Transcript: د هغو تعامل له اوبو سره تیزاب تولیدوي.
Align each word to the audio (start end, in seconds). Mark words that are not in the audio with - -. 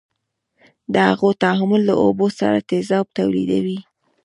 د 0.93 0.95
هغو 1.09 1.29
تعامل 1.43 1.81
له 1.89 1.95
اوبو 2.03 2.27
سره 2.39 2.57
تیزاب 2.69 3.05
تولیدوي. 3.17 3.79